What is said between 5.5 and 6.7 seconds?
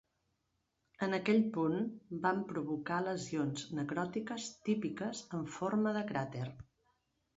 forma de cràter.